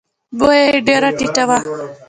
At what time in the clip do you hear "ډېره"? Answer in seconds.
0.87-1.09